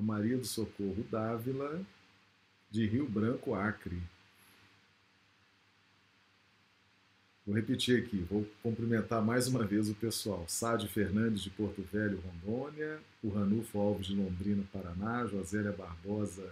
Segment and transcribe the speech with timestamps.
[0.00, 1.78] a Maria do Socorro Dávila,
[2.70, 4.00] de Rio Branco, Acre.
[7.46, 10.44] Vou repetir aqui, vou cumprimentar mais uma vez o pessoal.
[10.48, 16.50] Sádio Fernandes de Porto Velho, Rondônia, o Ranulfo Alves de Londrina, Paraná, Josélia Barbosa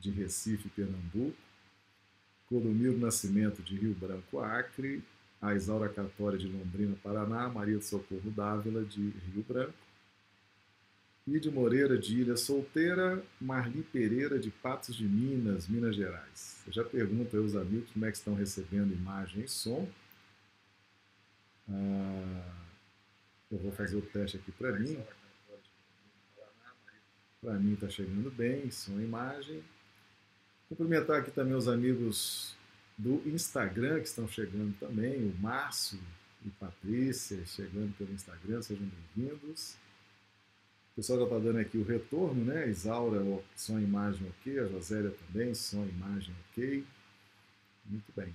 [0.00, 1.36] de Recife, Pernambuco,
[2.48, 5.04] Clodomiro Nascimento de Rio Branco, Acre,
[5.40, 9.87] a Isaura Catória de Londrina, Paraná, Maria do Socorro Dávila de Rio Branco,
[11.28, 16.62] Lídia Moreira de Ilha Solteira, Marli Pereira de Patos de Minas, Minas Gerais.
[16.66, 19.86] Eu já pergunto aos amigos como é que estão recebendo imagem e som.
[21.68, 22.54] Ah,
[23.50, 24.98] eu vou fazer o teste aqui para mim.
[27.42, 29.62] Para mim está chegando bem, som e imagem.
[30.66, 32.56] Cumprimentar aqui também os amigos
[32.96, 36.00] do Instagram que estão chegando também, o Márcio
[36.44, 39.76] e Patrícia chegando pelo Instagram, sejam bem-vindos.
[40.98, 42.68] Pessoal já está dando aqui o retorno, né?
[42.68, 43.20] Isaura,
[43.54, 46.84] som e imagem ok, a Josélia também, som e imagem ok.
[47.86, 48.34] Muito bem.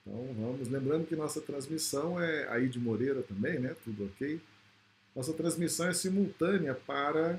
[0.00, 3.76] Então vamos, lembrando que nossa transmissão é aí de Moreira também, né?
[3.84, 4.40] Tudo ok.
[5.14, 7.38] Nossa transmissão é simultânea para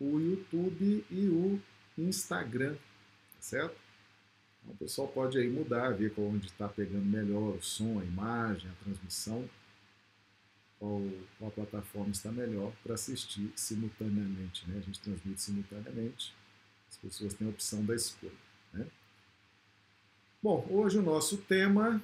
[0.00, 1.60] o YouTube e o
[1.98, 3.76] Instagram, tá certo?
[4.62, 8.70] Então, o pessoal pode aí mudar, ver onde está pegando melhor o som, a imagem,
[8.70, 9.46] a transmissão,
[10.78, 11.02] qual,
[11.38, 14.78] qual plataforma está melhor para assistir simultaneamente, né?
[14.78, 16.34] A gente transmite simultaneamente,
[16.90, 18.32] as pessoas têm a opção da escolha,
[18.72, 18.86] né?
[20.42, 22.00] Bom, hoje o nosso tema,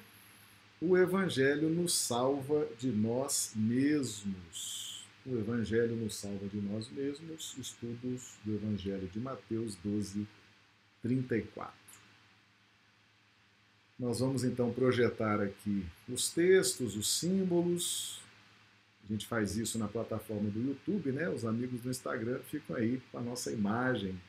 [0.81, 5.05] o Evangelho nos salva de nós mesmos.
[5.25, 10.27] O Evangelho nos salva de nós mesmos, estudos do Evangelho de Mateus 12,
[11.01, 11.73] 34.
[13.97, 18.22] Nós vamos então projetar aqui os textos, os símbolos.
[19.03, 21.29] A gente faz isso na plataforma do YouTube, né?
[21.29, 24.19] Os amigos do Instagram ficam aí com a nossa imagem.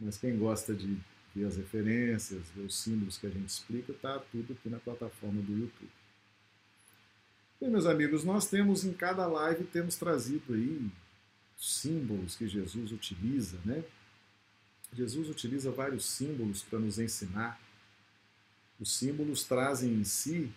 [0.00, 0.98] Mas quem gosta de
[1.34, 5.40] ver as referências, ver os símbolos que a gente explica, está tudo aqui na plataforma
[5.42, 5.90] do YouTube.
[7.60, 10.90] Bem, meus amigos, nós temos em cada live temos trazido aí
[11.56, 13.84] símbolos que Jesus utiliza, né?
[14.92, 17.60] Jesus utiliza vários símbolos para nos ensinar.
[18.78, 20.52] Os símbolos trazem em si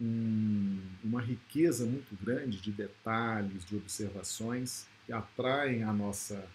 [0.00, 6.46] um, uma riqueza muito grande de detalhes, de observações que atraem a nossa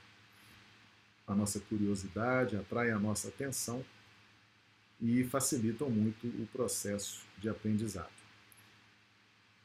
[1.25, 3.83] a nossa curiosidade, atraem a nossa atenção
[5.01, 8.11] e facilitam muito o processo de aprendizado.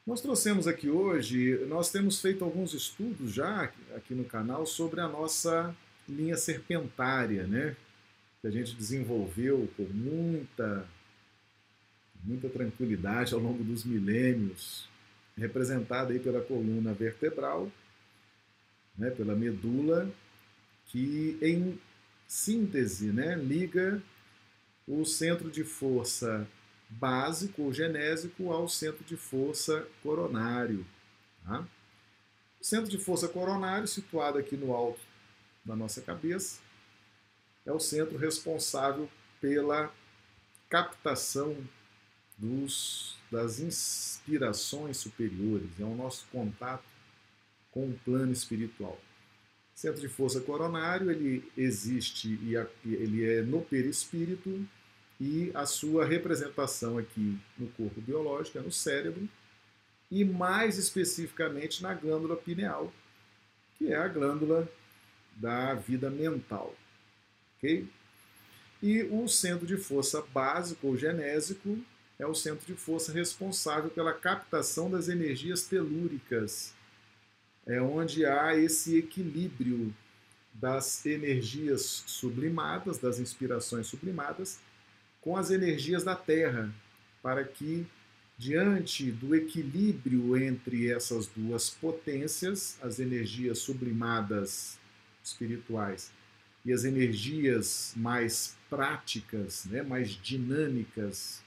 [0.07, 3.65] Nós trouxemos aqui hoje, nós temos feito alguns estudos já
[3.95, 5.77] aqui no canal sobre a nossa
[6.09, 7.77] linha serpentária, né?
[8.41, 10.89] Que a gente desenvolveu com muita,
[12.29, 14.87] muita tranquilidade ao longo dos milênios,
[15.35, 17.73] representada aí pela coluna vertebral,
[18.97, 19.11] né?
[19.11, 20.11] pela medula
[20.87, 21.81] que em
[22.27, 24.03] síntese né, liga
[24.87, 26.47] o centro de força
[26.91, 30.87] básico ou genésico ao centro de força coronário.
[31.45, 31.67] Tá?
[32.61, 35.01] O centro de força coronário, situado aqui no alto
[35.65, 36.61] da nossa cabeça,
[37.65, 39.09] é o centro responsável
[39.41, 39.93] pela
[40.69, 41.57] captação
[42.39, 46.85] dos, das inspirações superiores, é o nosso contato
[47.71, 48.99] com o plano espiritual.
[49.75, 52.55] Centro de força coronário, ele existe e
[52.85, 54.67] ele é no perispírito
[55.21, 59.29] e a sua representação aqui no corpo biológico é no cérebro
[60.11, 62.93] e mais especificamente na glândula pineal,
[63.77, 64.69] que é a glândula
[65.37, 66.75] da vida mental.
[67.57, 67.89] OK?
[68.83, 71.79] E o centro de força básico ou genésico
[72.19, 76.75] é o centro de força responsável pela captação das energias telúricas.
[77.65, 79.95] É onde há esse equilíbrio
[80.53, 84.59] das energias sublimadas, das inspirações sublimadas,
[85.21, 86.75] com as energias da Terra,
[87.23, 87.87] para que,
[88.37, 94.79] diante do equilíbrio entre essas duas potências, as energias sublimadas
[95.23, 96.11] espirituais
[96.65, 101.43] e as energias mais práticas, né, mais dinâmicas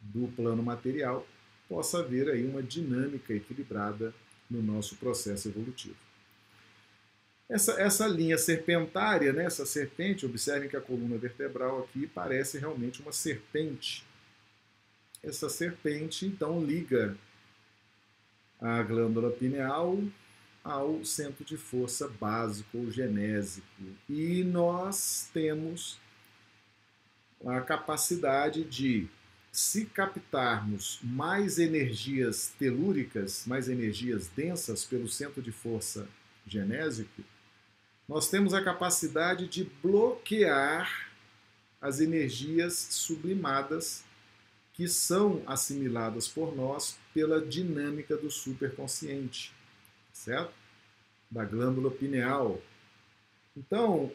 [0.00, 1.26] do plano material,
[1.68, 4.14] possa haver aí uma dinâmica equilibrada
[4.50, 5.96] no nosso processo evolutivo.
[7.48, 13.00] Essa, essa linha serpentária, né, essa serpente, observem que a coluna vertebral aqui parece realmente
[13.00, 14.04] uma serpente.
[15.22, 17.16] Essa serpente, então, liga
[18.60, 19.98] a glândula pineal
[20.62, 23.66] ao centro de força básico ou genésico.
[24.08, 25.98] E nós temos
[27.46, 29.08] a capacidade de
[29.50, 36.08] se captarmos mais energias telúricas, mais energias densas pelo centro de força
[36.46, 37.22] genésico,
[38.08, 41.10] nós temos a capacidade de bloquear
[41.80, 44.04] as energias sublimadas
[44.72, 49.52] que são assimiladas por nós pela dinâmica do superconsciente,
[50.12, 50.54] certo?
[51.30, 52.62] Da glândula pineal.
[53.56, 54.12] Então,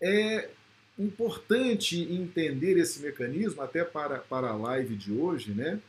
[0.00, 0.50] é
[0.98, 5.80] importante entender esse mecanismo, até para, para a live de hoje, né?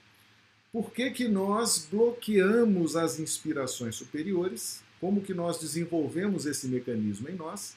[0.71, 4.81] Por que, que nós bloqueamos as inspirações superiores?
[4.99, 7.75] Como que nós desenvolvemos esse mecanismo em nós?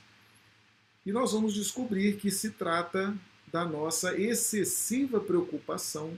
[1.04, 3.14] E nós vamos descobrir que se trata
[3.52, 6.16] da nossa excessiva preocupação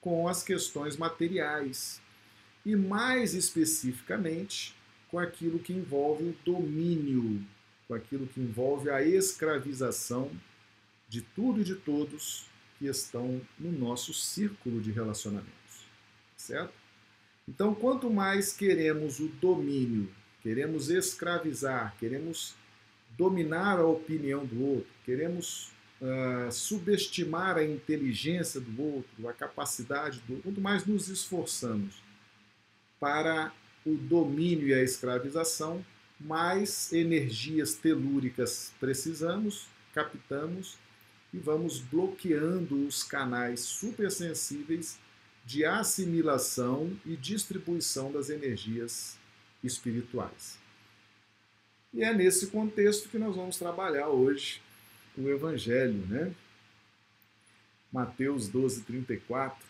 [0.00, 2.00] com as questões materiais
[2.64, 4.74] e mais especificamente
[5.10, 7.44] com aquilo que envolve o domínio
[7.86, 10.30] com aquilo que envolve a escravização
[11.08, 12.46] de tudo e de todos
[12.78, 15.52] que estão no nosso círculo de relacionamentos.
[16.36, 16.72] Certo?
[17.48, 20.10] Então, quanto mais queremos o domínio,
[20.42, 22.54] queremos escravizar, queremos
[23.16, 25.70] dominar a opinião do outro, queremos
[26.00, 32.02] uh, subestimar a inteligência do outro, a capacidade do outro, quanto mais nos esforçamos
[32.98, 33.52] para
[33.84, 35.84] o domínio e a escravização,
[36.24, 40.78] mais energias telúricas precisamos, captamos
[41.32, 44.98] e vamos bloqueando os canais supersensíveis
[45.44, 49.18] de assimilação e distribuição das energias
[49.62, 50.58] espirituais.
[51.92, 54.62] E é nesse contexto que nós vamos trabalhar hoje
[55.16, 56.34] o Evangelho, né?
[57.92, 59.62] Mateus 12, 34.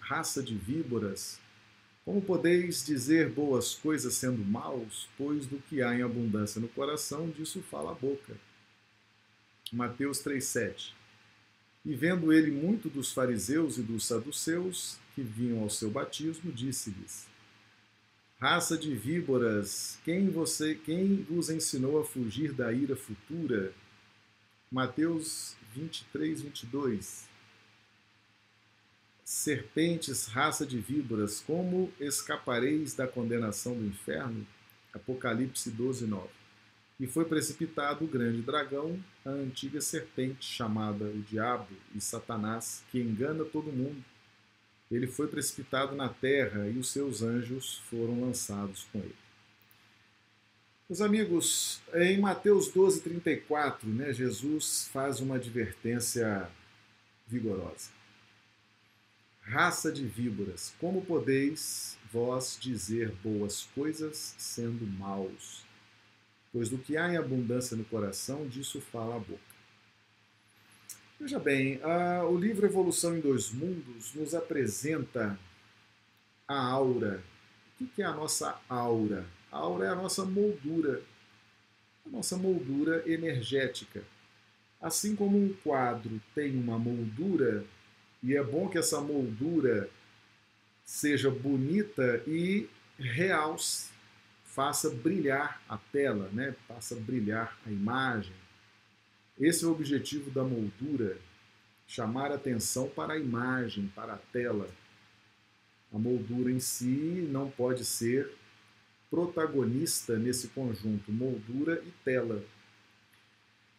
[0.00, 1.38] Raça de víboras,
[2.08, 5.06] como podeis dizer boas coisas sendo maus?
[5.18, 8.34] Pois do que há em abundância no coração, disso fala a boca.
[9.70, 10.94] Mateus 3,7
[11.84, 17.26] E vendo ele muito dos fariseus e dos saduceus que vinham ao seu batismo, disse-lhes:
[18.40, 23.74] Raça de víboras, quem você, quem vos ensinou a fugir da ira futura?
[24.72, 27.28] Mateus 23, 22
[29.28, 34.46] serpentes, raça de víboras, como escapareis da condenação do inferno?
[34.90, 36.26] Apocalipse 12, 9.
[36.98, 42.98] E foi precipitado o grande dragão, a antiga serpente, chamada o Diabo e Satanás, que
[42.98, 44.02] engana todo mundo.
[44.90, 49.14] Ele foi precipitado na terra e os seus anjos foram lançados com ele.
[50.88, 56.50] Meus amigos, em Mateus 12, 34, né, Jesus faz uma advertência
[57.26, 57.97] vigorosa.
[59.48, 65.64] Raça de víboras, como podeis vós dizer boas coisas sendo maus?
[66.52, 69.40] Pois do que há em abundância no coração, disso fala a boca.
[71.18, 75.40] Veja bem, a, o livro Evolução em Dois Mundos nos apresenta
[76.46, 77.24] a aura.
[77.80, 79.24] O que é a nossa aura?
[79.50, 81.02] A aura é a nossa moldura,
[82.06, 84.04] a nossa moldura energética.
[84.78, 87.64] Assim como um quadro tem uma moldura,
[88.22, 89.88] e é bom que essa moldura
[90.84, 92.68] seja bonita e
[92.98, 93.90] realce,
[94.44, 96.54] faça brilhar a tela, né?
[96.66, 98.34] faça brilhar a imagem.
[99.38, 101.16] Esse é o objetivo da moldura,
[101.86, 104.68] chamar atenção para a imagem, para a tela.
[105.92, 108.32] A moldura em si não pode ser
[109.10, 112.42] protagonista nesse conjunto, moldura e tela.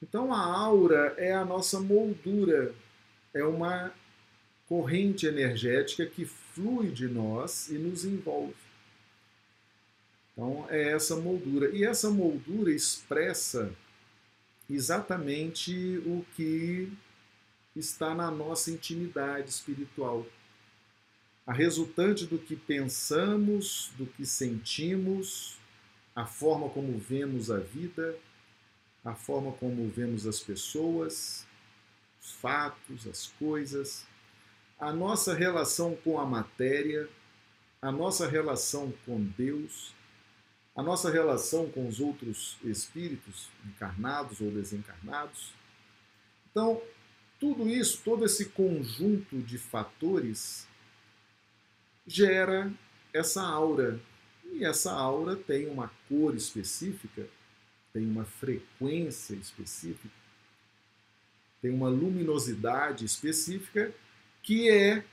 [0.02, 2.74] Então a aura é a nossa moldura,
[3.34, 3.92] é uma
[4.70, 8.54] corrente energética que flui de nós e nos envolve.
[10.32, 11.76] Então, é essa moldura.
[11.76, 13.74] E essa moldura expressa
[14.70, 16.94] exatamente o que
[17.76, 20.26] está na nossa intimidade espiritual.
[21.48, 25.58] A resultante do que pensamos, do que sentimos,
[26.16, 28.16] a forma como vemos a vida,
[29.04, 31.48] a forma como vemos as pessoas,
[32.22, 34.06] os fatos, as coisas
[34.80, 37.10] a nossa relação com a matéria,
[37.82, 39.94] a nossa relação com Deus,
[40.74, 45.54] a nossa relação com os outros espíritos, encarnados ou desencarnados.
[46.50, 46.82] Então,
[47.40, 50.66] tudo isso, todo esse conjunto de fatores
[52.08, 52.72] gera
[53.14, 54.00] essa aura.
[54.54, 57.28] E essa aura tem uma cor específica,
[57.92, 60.10] tem uma frequência específica,
[61.62, 63.94] tem uma luminosidade específica
[64.42, 65.04] que é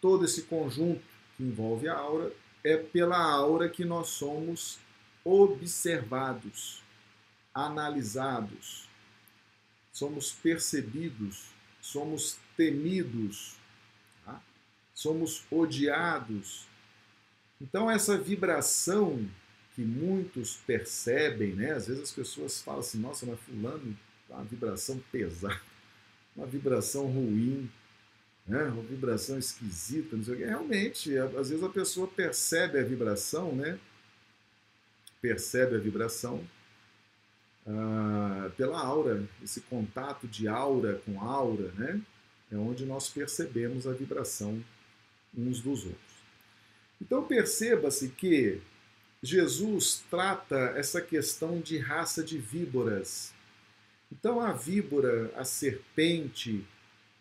[0.00, 1.02] todo esse conjunto
[1.36, 4.78] que envolve a aura, é pela aura que nós somos
[5.24, 6.82] observados,
[7.54, 8.88] analisados,
[9.92, 11.46] somos percebidos,
[11.80, 13.56] somos temidos,
[14.24, 14.40] tá?
[14.94, 16.66] somos odiados.
[17.60, 19.28] Então, essa vibração
[19.74, 21.72] que muitos percebem, né?
[21.72, 23.96] Às vezes as pessoas falam assim, nossa, mas fulano
[24.28, 25.60] uma vibração pesada,
[26.34, 27.70] uma vibração ruim,
[28.46, 28.64] né?
[28.64, 30.44] uma vibração esquisita, não sei o quê.
[30.44, 33.78] Realmente, às vezes a pessoa percebe a vibração, né?
[35.20, 36.46] Percebe a vibração
[37.66, 42.00] ah, pela aura, esse contato de aura com aura, né?
[42.52, 44.62] É onde nós percebemos a vibração
[45.36, 46.16] uns dos outros.
[47.00, 48.60] Então perceba-se que
[49.22, 53.34] Jesus trata essa questão de raça de víboras.
[54.12, 56.64] Então a víbora, a serpente,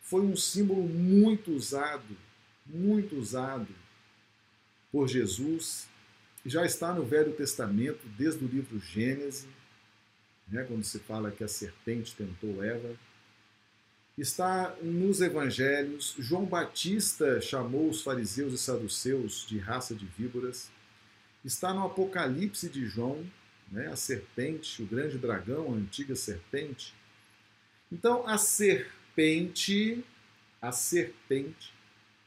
[0.06, 2.16] foi um símbolo muito usado,
[2.66, 3.68] muito usado
[4.92, 5.88] por Jesus.
[6.46, 9.48] Já está no Velho Testamento, desde o livro Gênesis,
[10.48, 12.96] né, quando se fala que a serpente tentou Eva.
[14.16, 16.16] Está nos evangelhos.
[16.20, 20.70] João Batista chamou os fariseus e saduceus de raça de víboras.
[21.44, 23.26] Está no Apocalipse de João,
[23.72, 26.94] né, a serpente, o grande dragão, a antiga serpente.
[27.92, 28.38] Então, a
[29.16, 30.04] serpente,
[30.62, 31.74] a serpente,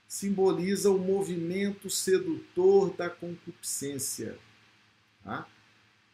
[0.07, 4.38] simboliza o movimento sedutor da concupiscência.
[5.23, 5.47] Tá?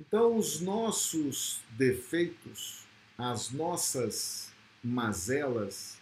[0.01, 2.85] Então, os nossos defeitos,
[3.17, 4.53] as nossas
[4.83, 6.01] mazelas,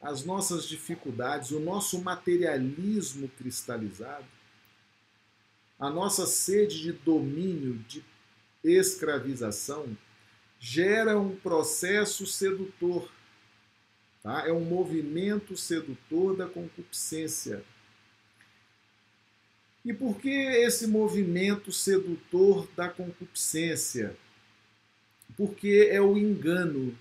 [0.00, 4.26] as nossas dificuldades, o nosso materialismo cristalizado,
[5.78, 8.04] a nossa sede de domínio, de
[8.62, 9.96] escravização,
[10.60, 13.10] gera um processo sedutor.
[14.24, 14.48] Tá?
[14.48, 17.62] É um movimento sedutor da concupiscência.
[19.84, 24.16] E por que esse movimento sedutor da concupiscência?
[25.36, 26.96] Porque é o engano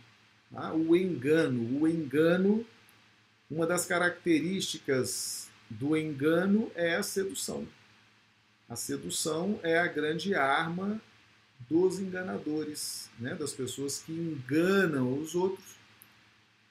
[0.53, 0.72] Tá?
[0.72, 1.82] O engano.
[1.82, 2.63] O engano,
[3.50, 7.68] uma das características do engano é a sedução.
[8.70, 11.01] A sedução é a grande arma
[11.68, 13.34] dos enganadores, né?
[13.34, 15.82] das pessoas que enganam os outros.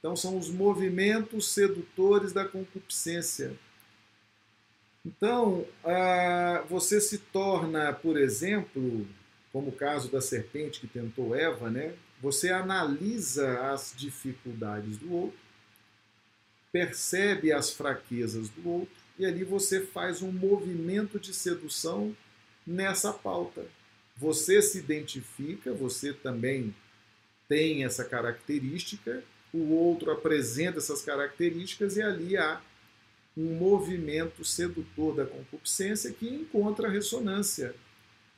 [0.02, 3.56] Então, são os movimentos sedutores da concupiscência.
[5.06, 9.06] Então, ah, você se torna, por exemplo,
[9.52, 11.94] como o caso da serpente que tentou Eva, né?
[12.20, 15.38] Você analisa as dificuldades do outro,
[16.72, 22.16] percebe as fraquezas do outro e ali você faz um movimento de sedução
[22.66, 23.64] nessa pauta.
[24.16, 26.74] Você se identifica, você também
[27.48, 32.60] tem essa característica, o outro apresenta essas características e ali há
[33.36, 37.74] um movimento sedutor da concupiscência que encontra ressonância.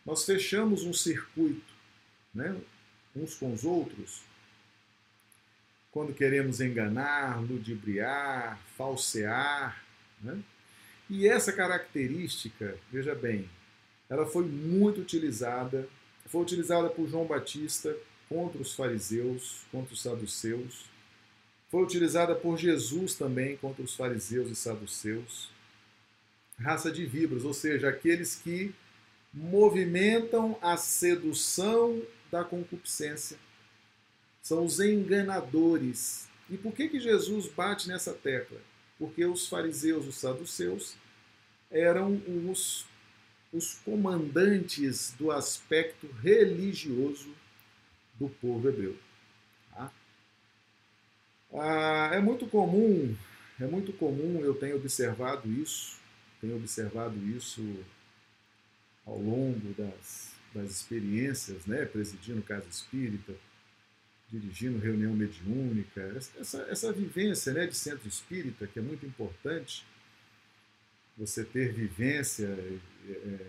[0.05, 1.73] Nós fechamos um circuito,
[2.35, 2.57] né?
[3.15, 4.23] uns com os outros,
[5.93, 9.85] quando queremos enganar, ludibriar, falsear.
[10.21, 10.43] Né?
[11.09, 13.49] E essa característica, veja bem,
[14.11, 15.89] ela foi muito utilizada,
[16.27, 17.97] foi utilizada por João Batista
[18.29, 20.87] contra os fariseus, contra os saduceus,
[21.71, 25.51] foi utilizada por Jesus também contra os fariseus e saduceus.
[26.59, 28.75] Raça de víboras, ou seja, aqueles que
[29.33, 33.37] movimentam a sedução da concupiscência.
[34.41, 36.29] São os enganadores.
[36.49, 38.61] E por que, que Jesus bate nessa tecla?
[38.99, 40.95] Porque os fariseus, os saduceus,
[41.71, 42.87] eram os,
[43.53, 47.35] os comandantes do aspecto religioso
[48.15, 48.97] do povo hebreu.
[51.55, 53.17] Ah, é muito comum,
[53.61, 56.01] é muito comum, eu tenho observado isso,
[56.41, 57.63] tenho observado isso
[59.07, 63.35] ao longo das, das experiências, né, presidindo casa espírita,
[64.31, 66.01] dirigindo reunião mediúnica,
[66.39, 69.87] essa, essa vivência né, de centro espírita, que é muito importante,
[71.17, 72.47] você ter vivência.
[72.47, 73.47] É, é,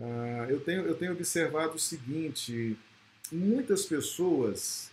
[0.00, 2.76] ah, eu, tenho, eu tenho observado o seguinte:
[3.30, 4.90] muitas pessoas,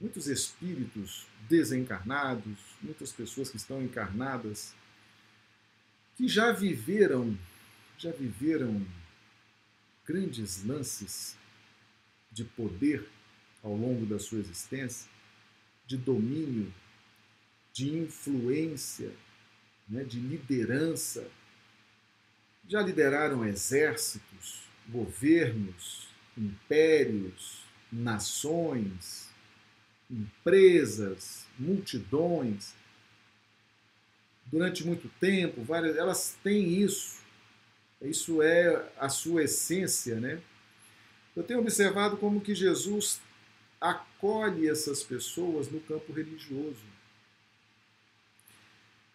[0.00, 4.74] muitos espíritos desencarnados, muitas pessoas que estão encarnadas,
[6.16, 7.36] que já viveram,
[7.96, 8.86] já viveram
[10.06, 11.36] grandes lances
[12.30, 13.08] de poder
[13.62, 15.10] ao longo da sua existência,
[15.86, 16.72] de domínio,
[17.72, 19.12] de influência,
[19.88, 21.28] né, de liderança.
[22.66, 29.27] Já lideraram exércitos, governos, impérios, nações,
[30.10, 32.74] empresas, multidões.
[34.46, 37.18] Durante muito tempo, várias, elas têm isso
[38.00, 40.40] isso é a sua essência, né?
[41.34, 43.20] Eu tenho observado como que Jesus
[43.80, 46.98] acolhe essas pessoas no campo religioso.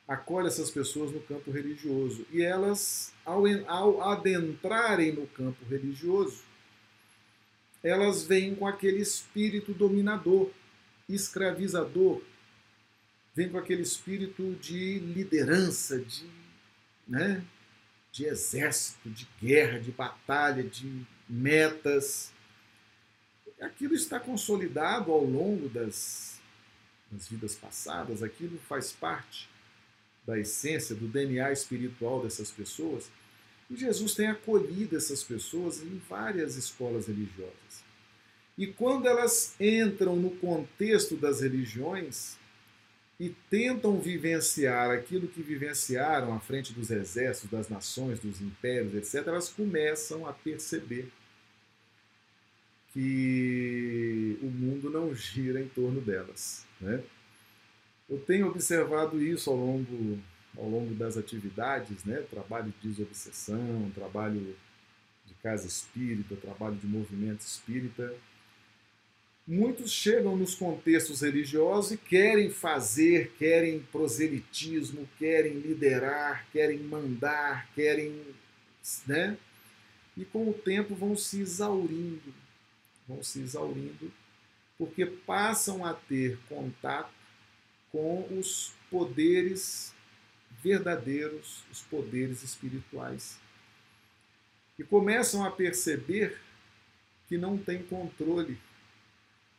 [0.05, 2.25] acolhe essas pessoas no campo religioso.
[2.29, 6.43] E elas, ao, ao adentrarem no campo religioso,
[7.81, 10.49] elas vêm com aquele espírito dominador,
[11.07, 12.21] escravizador,
[13.35, 16.29] vêm com aquele espírito de liderança, de,
[17.07, 17.43] né,
[18.11, 22.31] de exército, de guerra, de batalha, de metas.
[23.59, 26.39] Aquilo está consolidado ao longo das,
[27.11, 29.49] das vidas passadas, aquilo faz parte
[30.25, 33.09] da essência, do DNA espiritual dessas pessoas.
[33.69, 37.82] E Jesus tem acolhido essas pessoas em várias escolas religiosas.
[38.57, 42.37] E quando elas entram no contexto das religiões
[43.19, 49.27] e tentam vivenciar aquilo que vivenciaram à frente dos exércitos, das nações, dos impérios, etc.,
[49.27, 51.11] elas começam a perceber
[52.93, 56.65] que o mundo não gira em torno delas.
[56.79, 57.03] Né?
[58.07, 60.19] Eu tenho observado isso ao longo,
[60.55, 62.21] ao longo das atividades, né?
[62.29, 64.55] trabalho de desobsessão, trabalho
[65.25, 68.13] de casa espírita, trabalho de movimento espírita.
[69.45, 78.23] Muitos chegam nos contextos religiosos e querem fazer, querem proselitismo, querem liderar, querem mandar, querem.
[79.05, 79.37] Né?
[80.15, 82.33] E com o tempo vão se exaurindo,
[83.05, 84.11] vão se exaurindo,
[84.77, 87.11] porque passam a ter contato
[87.91, 89.93] com os poderes
[90.61, 93.37] verdadeiros, os poderes espirituais.
[94.79, 96.39] E começam a perceber
[97.27, 98.57] que não tem controle.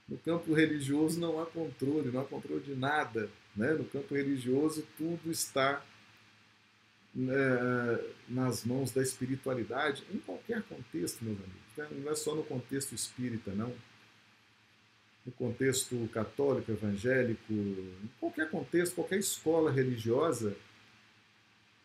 [0.08, 3.30] No campo religioso não há controle, não há controle de nada.
[3.56, 3.72] Né?
[3.72, 5.84] No campo religioso tudo está
[7.14, 7.34] né,
[8.28, 11.76] nas mãos da espiritualidade, em qualquer contexto, meus amigos.
[11.76, 11.88] Né?
[12.02, 13.72] Não é só no contexto espírita, não
[15.24, 20.54] no contexto católico, evangélico, em qualquer contexto, qualquer escola religiosa,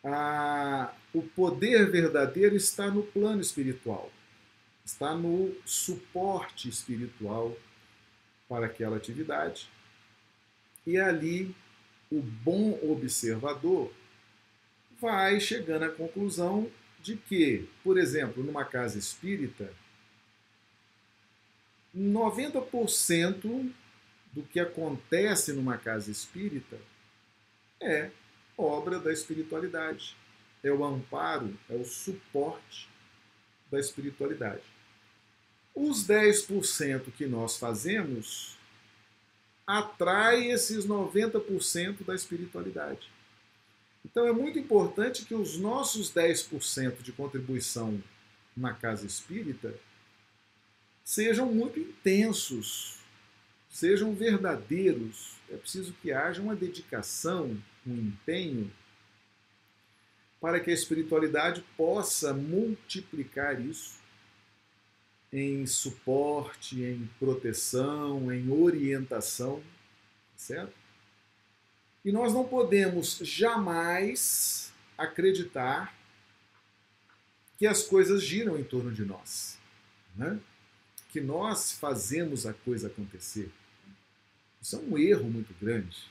[0.04, 4.10] a, o poder verdadeiro está no plano espiritual,
[4.84, 7.56] está no suporte espiritual
[8.50, 9.70] para aquela atividade.
[10.84, 11.54] E ali
[12.10, 13.92] o bom observador
[15.00, 16.68] vai chegando à conclusão
[17.00, 19.72] de que, por exemplo, numa casa espírita,
[21.96, 23.72] 90%
[24.32, 26.76] do que acontece numa casa espírita
[27.80, 28.10] é
[28.58, 30.16] obra da espiritualidade.
[30.62, 32.88] É o amparo, é o suporte
[33.70, 34.62] da espiritualidade.
[35.74, 38.58] Os 10% que nós fazemos
[39.66, 43.08] atrai esses 90% da espiritualidade.
[44.04, 48.02] Então é muito importante que os nossos 10% de contribuição
[48.56, 49.74] na casa espírita
[51.04, 52.98] sejam muito intensos,
[53.68, 55.36] sejam verdadeiros.
[55.48, 57.56] É preciso que haja uma dedicação,
[57.86, 58.72] um empenho,
[60.40, 63.99] para que a espiritualidade possa multiplicar isso
[65.32, 69.62] em suporte, em proteção, em orientação,
[70.36, 70.74] certo?
[72.04, 75.94] E nós não podemos jamais acreditar
[77.58, 79.58] que as coisas giram em torno de nós.
[80.16, 80.40] Né?
[81.10, 83.50] que nós fazemos a coisa acontecer.
[84.62, 86.08] Isso é um erro muito grande.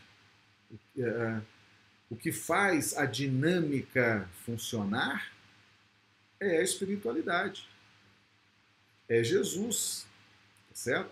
[2.09, 5.31] O que faz a dinâmica funcionar
[6.39, 7.67] é a espiritualidade.
[9.09, 10.05] É Jesus,
[10.69, 11.11] tá certo?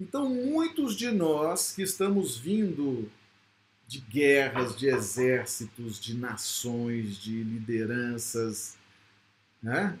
[0.00, 3.10] Então, muitos de nós que estamos vindo
[3.86, 8.78] de guerras, de exércitos, de nações, de lideranças,
[9.62, 9.98] né?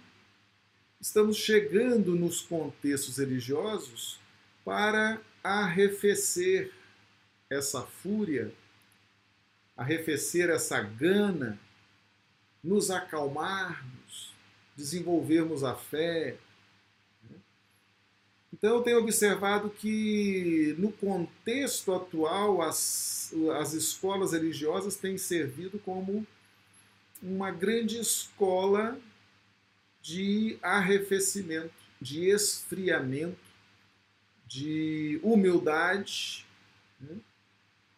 [1.00, 4.18] estamos chegando nos contextos religiosos
[4.64, 6.72] para arrefecer
[7.48, 8.52] essa fúria,
[9.76, 11.58] arrefecer essa gana,
[12.62, 14.32] nos acalmarmos,
[14.76, 16.36] desenvolvermos a fé.
[18.52, 26.26] Então, eu tenho observado que, no contexto atual, as, as escolas religiosas têm servido como
[27.22, 28.98] uma grande escola
[30.02, 33.38] de arrefecimento, de esfriamento,
[34.46, 36.46] de humildade,
[37.00, 37.16] né?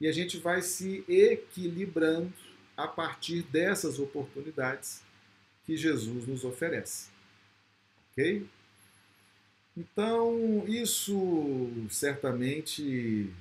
[0.01, 2.33] e a gente vai se equilibrando
[2.77, 5.03] a partir dessas oportunidades
[5.65, 7.09] que Jesus nos oferece.
[8.11, 8.47] Ok?
[9.77, 13.33] Então, isso certamente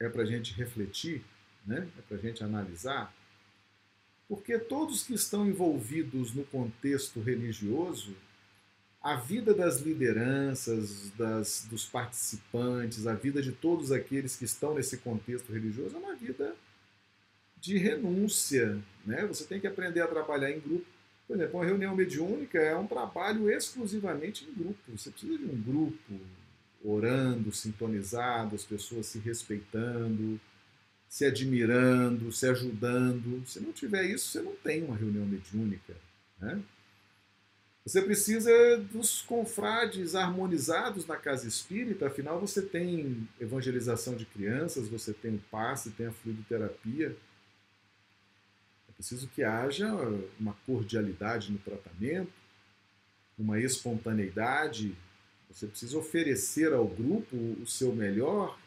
[0.00, 1.22] é para a gente refletir,
[1.64, 1.88] né?
[1.98, 3.14] é para a gente analisar
[4.28, 8.14] porque todos que estão envolvidos no contexto religioso,
[9.00, 14.96] a vida das lideranças, das, dos participantes, a vida de todos aqueles que estão nesse
[14.98, 16.56] contexto religioso é uma vida
[17.60, 18.82] de renúncia.
[19.04, 19.26] Né?
[19.26, 20.86] Você tem que aprender a trabalhar em grupo.
[21.26, 24.78] Por exemplo, uma reunião mediúnica é um trabalho exclusivamente em grupo.
[24.88, 26.20] Você precisa de um grupo
[26.84, 30.38] orando, sintonizado, as pessoas se respeitando,
[31.08, 33.42] se admirando, se ajudando.
[33.46, 35.94] Se não tiver isso, você não tem uma reunião mediúnica.
[36.38, 36.60] Né?
[37.86, 45.12] Você precisa dos confrades harmonizados na casa espírita, afinal você tem evangelização de crianças, você
[45.12, 47.14] tem o passe, tem a fluidoterapia.
[49.04, 49.92] Preciso que haja
[50.40, 52.32] uma cordialidade no tratamento,
[53.38, 54.96] uma espontaneidade.
[55.50, 58.58] Você precisa oferecer ao grupo o seu melhor,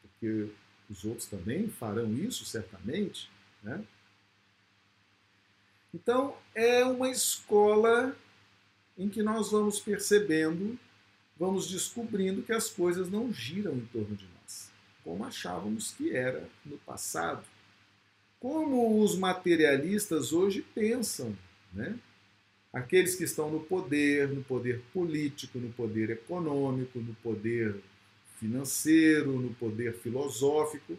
[0.00, 0.48] porque
[0.88, 3.30] os outros também farão isso, certamente.
[3.62, 3.84] Né?
[5.92, 8.16] Então, é uma escola
[8.96, 10.78] em que nós vamos percebendo,
[11.38, 14.70] vamos descobrindo que as coisas não giram em torno de nós,
[15.04, 17.44] como achávamos que era no passado.
[18.42, 21.32] Como os materialistas hoje pensam,
[21.72, 21.96] né?
[22.72, 27.76] Aqueles que estão no poder, no poder político, no poder econômico, no poder
[28.40, 30.98] financeiro, no poder filosófico,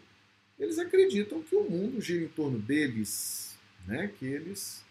[0.58, 4.10] eles acreditam que o mundo gira em torno deles, né?
[4.18, 4.82] que eles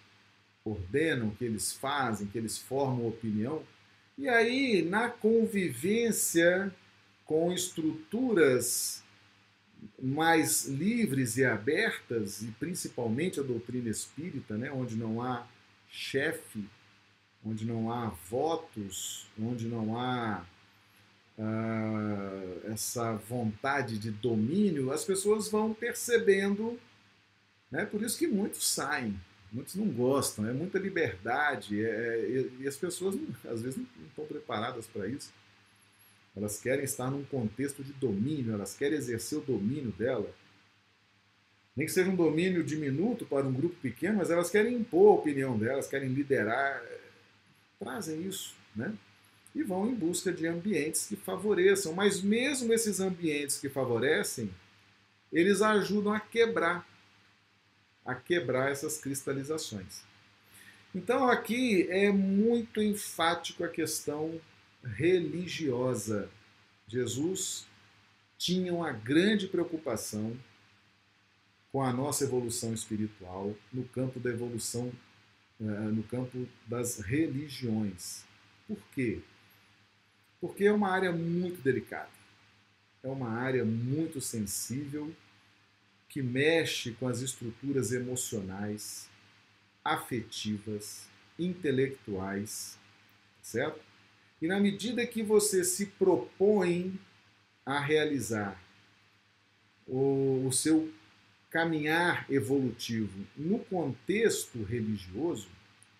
[0.63, 3.63] ordenam, que eles fazem, que eles formam opinião.
[4.15, 6.71] E aí, na convivência
[7.25, 9.02] com estruturas
[10.01, 15.47] mais livres e abertas, e principalmente a doutrina espírita, né, onde não há
[15.89, 16.65] chefe,
[17.45, 20.45] onde não há votos, onde não há
[21.37, 26.79] uh, essa vontade de domínio, as pessoas vão percebendo,
[27.69, 29.19] né, por isso que muitos saem,
[29.51, 33.15] muitos não gostam, é muita liberdade, é, é, e as pessoas
[33.45, 35.31] às vezes não, não estão preparadas para isso.
[36.35, 40.29] Elas querem estar num contexto de domínio, elas querem exercer o domínio dela.
[41.75, 45.19] Nem que seja um domínio diminuto para um grupo pequeno, mas elas querem impor a
[45.19, 46.83] opinião delas, querem liderar.
[47.79, 48.93] Trazem isso, né?
[49.55, 51.93] E vão em busca de ambientes que favoreçam.
[51.93, 54.49] Mas mesmo esses ambientes que favorecem,
[55.31, 56.87] eles ajudam a quebrar
[58.05, 60.03] a quebrar essas cristalizações.
[60.93, 64.39] Então aqui é muito enfático a questão
[64.83, 66.29] religiosa.
[66.87, 67.65] Jesus
[68.37, 70.35] tinha uma grande preocupação
[71.71, 74.91] com a nossa evolução espiritual no campo da evolução,
[75.59, 78.23] eh, no campo das religiões.
[78.67, 79.21] Por quê?
[80.39, 82.11] Porque é uma área muito delicada,
[83.01, 85.15] é uma área muito sensível
[86.09, 89.09] que mexe com as estruturas emocionais,
[89.83, 91.07] afetivas,
[91.39, 92.77] intelectuais,
[93.41, 93.92] certo?
[94.43, 96.99] E na medida que você se propõe
[97.65, 98.61] a realizar
[99.87, 100.91] o, o seu
[101.49, 105.47] caminhar evolutivo no contexto religioso,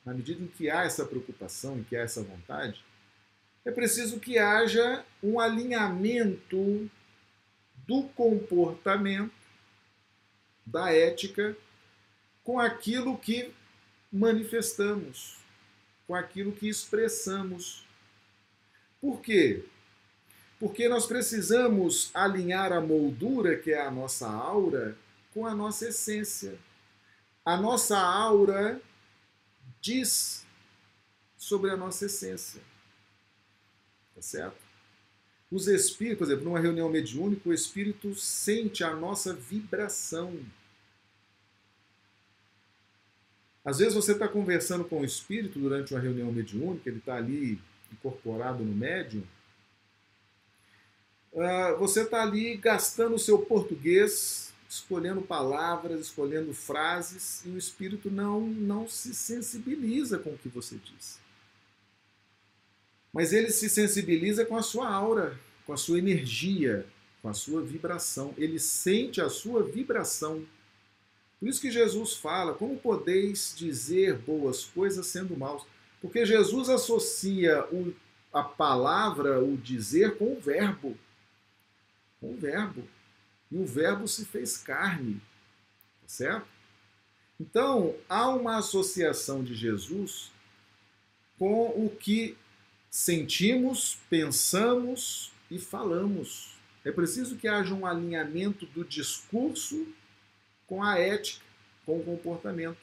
[0.03, 2.83] na medida em que há essa preocupação, em que há essa vontade,
[3.63, 6.91] é preciso que haja um alinhamento
[7.87, 9.31] do comportamento
[10.65, 11.55] da ética
[12.43, 13.53] com aquilo que
[14.11, 15.37] manifestamos,
[16.05, 17.82] com aquilo que expressamos.
[19.03, 19.65] Por quê?
[20.61, 24.97] Porque nós precisamos alinhar a moldura, que é a nossa aura,
[25.33, 26.57] com a nossa essência.
[27.43, 28.81] A nossa aura
[29.81, 30.45] diz
[31.35, 32.61] sobre a nossa essência.
[34.15, 34.55] Tá certo?
[35.51, 40.39] Os espíritos, por exemplo, numa reunião mediúnica, o espírito sente a nossa vibração.
[43.65, 47.59] Às vezes você está conversando com o espírito durante uma reunião mediúnica, ele está ali
[47.93, 49.23] incorporado no médium.
[51.31, 58.11] Uh, você está ali gastando o seu português, escolhendo palavras, escolhendo frases, e o espírito
[58.11, 61.19] não, não se sensibiliza com o que você diz.
[63.11, 66.85] Mas ele se sensibiliza com a sua aura, com a sua energia,
[67.21, 68.33] com a sua vibração.
[68.37, 70.45] Ele sente a sua vibração.
[71.39, 75.63] Por isso que Jesus fala: como podeis dizer boas coisas sendo maus?
[76.03, 77.95] Porque Jesus associa o,
[78.33, 80.97] a palavra, o dizer, com o verbo.
[82.19, 82.85] Com o verbo.
[83.49, 85.21] E o verbo se fez carne.
[86.01, 86.47] Tá certo?
[87.39, 90.29] Então, há uma associação de Jesus
[91.39, 92.37] com o que
[92.91, 96.57] sentimos, pensamos e falamos.
[96.83, 99.87] É preciso que haja um alinhamento do discurso
[100.67, 101.45] com a ética,
[101.85, 102.77] com o comportamento.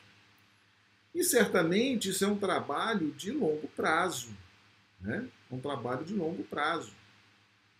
[1.14, 4.30] E certamente isso é um trabalho de longo prazo.
[5.00, 5.26] Né?
[5.50, 6.92] Um trabalho de longo prazo.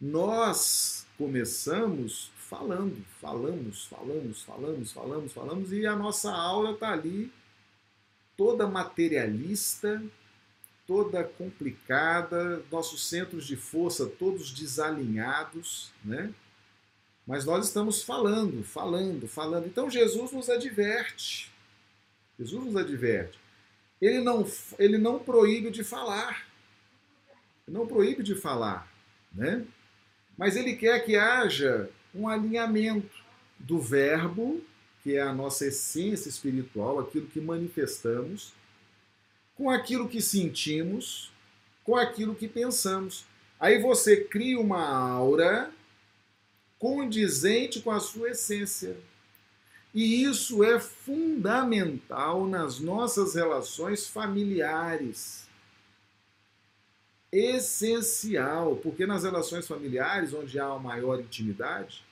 [0.01, 7.31] Nós começamos falando, falamos, falamos, falamos, falamos, falamos, e a nossa aura está ali
[8.37, 10.03] toda materialista,
[10.87, 16.33] toda complicada, nossos centros de força todos desalinhados, né?
[17.27, 19.67] Mas nós estamos falando, falando, falando.
[19.67, 21.50] Então Jesus nos adverte.
[22.41, 23.39] Jesus nos adverte.
[24.01, 26.47] Ele não, ele não proíbe de falar.
[27.69, 28.91] Ele não proíbe de falar,
[29.31, 29.67] né?
[30.39, 33.15] Mas ele quer que haja um alinhamento
[33.59, 34.63] do verbo,
[35.03, 38.55] que é a nossa essência espiritual, aquilo que manifestamos,
[39.55, 41.31] com aquilo que sentimos,
[41.85, 43.27] com aquilo que pensamos.
[43.59, 45.71] Aí você cria uma aura
[46.79, 48.97] condizente com a sua essência.
[49.93, 55.49] E isso é fundamental nas nossas relações familiares.
[57.33, 62.05] Essencial, porque nas relações familiares, onde há uma maior intimidade,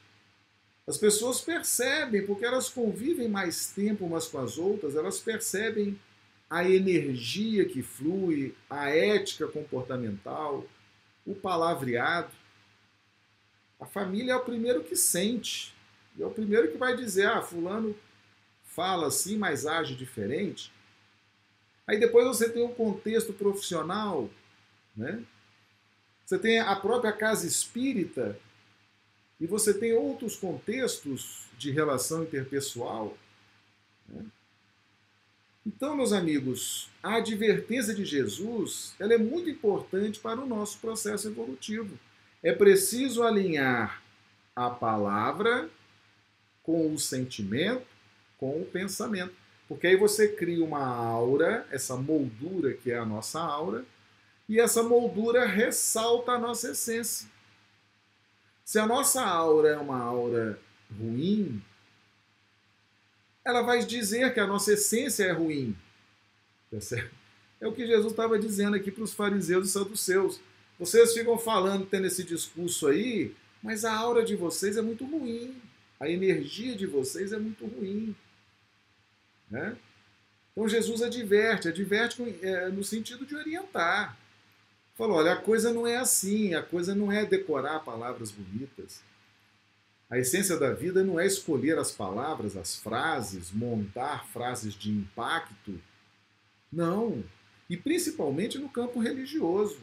[0.87, 6.01] as pessoas percebem, porque elas convivem mais tempo umas com as outras, elas percebem
[6.49, 10.65] a energia que flui, a ética comportamental,
[11.27, 12.33] o palavreado.
[13.79, 15.75] A família é o primeiro que sente,
[16.21, 17.95] é o primeiro que vai dizer: ah, Fulano
[18.65, 20.73] fala assim, mas age diferente.
[21.87, 24.31] Aí depois você tem um contexto profissional,
[24.97, 25.25] né?
[26.25, 28.39] Você tem a própria casa espírita
[29.41, 33.17] e você tem outros contextos de relação interpessoal.
[34.07, 34.27] Né?
[35.67, 41.29] Então, meus amigos, a advertência de Jesus ela é muito importante para o nosso processo
[41.29, 41.99] evolutivo.
[42.43, 44.03] É preciso alinhar
[44.55, 45.71] a palavra
[46.69, 47.87] com o sentimento,
[48.37, 49.33] com o pensamento.
[49.67, 53.87] Porque aí você cria uma aura, essa moldura que é a nossa aura,
[54.47, 57.27] e essa moldura ressalta a nossa essência.
[58.67, 60.61] Se a nossa aura é uma aura
[60.95, 61.63] ruim,
[63.43, 65.75] ela vai dizer que a nossa essência é ruim.
[66.71, 67.09] Tá
[67.63, 70.39] é o que Jesus estava dizendo aqui para os fariseus e saduceus.
[70.79, 75.57] Vocês ficam falando, tendo esse discurso aí, mas a aura de vocês é muito ruim.
[76.01, 78.15] A energia de vocês é muito ruim.
[79.51, 79.77] Né?
[80.53, 84.17] Então Jesus adverte, adverte é, no sentido de orientar.
[84.95, 89.01] Falou, olha, a coisa não é assim, a coisa não é decorar palavras bonitas.
[90.11, 95.81] A essência da vida não é escolher as palavras, as frases, montar frases de impacto.
[96.73, 97.23] Não.
[97.69, 99.79] E principalmente no campo religioso.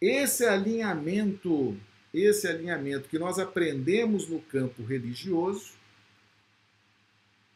[0.00, 1.78] Esse alinhamento,
[2.20, 5.72] esse alinhamento que nós aprendemos no campo religioso,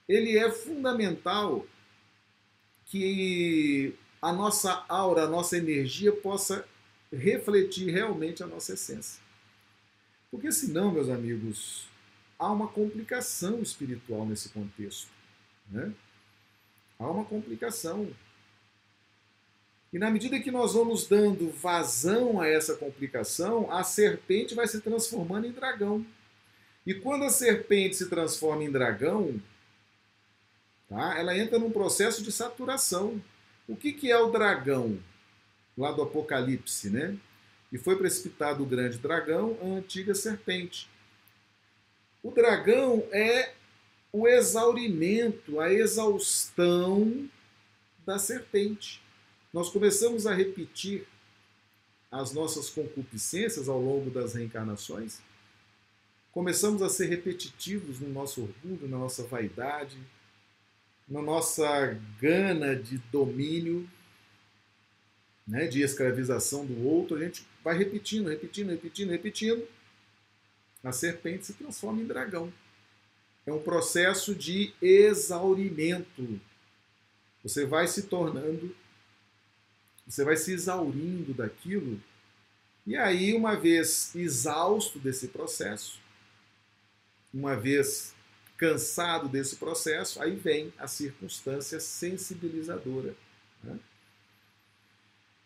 [0.08, 1.66] ele é fundamental
[2.86, 6.66] que a nossa aura, a nossa energia possa
[7.12, 9.20] refletir realmente a nossa essência.
[10.30, 11.86] Porque senão, meus amigos,
[12.38, 15.08] há uma complicação espiritual nesse contexto.
[15.70, 15.92] Né?
[16.98, 18.08] Há uma complicação.
[19.92, 24.81] E na medida que nós vamos dando vazão a essa complicação, a serpente vai se
[24.81, 26.05] transformando em dragão.
[26.87, 29.40] E quando a serpente se transforma em dragão,
[30.88, 33.22] tá, ela entra num processo de saturação.
[33.66, 34.98] O que, que é o dragão?
[35.77, 37.18] Lá do Apocalipse, né?
[37.70, 40.88] e foi precipitado o grande dragão, a antiga serpente.
[42.22, 43.53] O dragão é
[44.12, 47.29] o exaurimento, a exaustão
[48.07, 49.03] da serpente.
[49.52, 51.06] Nós começamos a repetir
[52.11, 55.20] as nossas concupiscências ao longo das reencarnações,
[56.32, 59.98] começamos a ser repetitivos no nosso orgulho, na nossa vaidade,
[61.08, 63.88] na nossa gana de domínio,
[65.46, 69.66] né, de escravização do outro, a gente vai repetindo, repetindo, repetindo, repetindo.
[70.84, 72.52] A serpente se transforma em dragão.
[73.46, 76.38] É um processo de exaurimento.
[77.42, 78.76] Você vai se tornando,
[80.08, 82.00] você vai se exaurindo daquilo,
[82.86, 86.00] e aí, uma vez exausto desse processo,
[87.34, 88.14] uma vez
[88.56, 93.14] cansado desse processo, aí vem a circunstância sensibilizadora.
[93.62, 93.78] Né?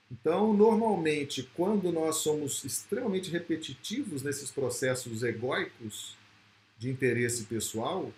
[0.09, 6.17] Então, normalmente, quando nós somos extremamente repetitivos nesses processos egóicos
[6.79, 8.13] de interesse pessoal,